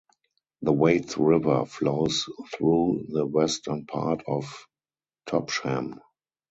[0.63, 4.65] The Waits River flows through the western part of
[5.27, 6.01] Topsham.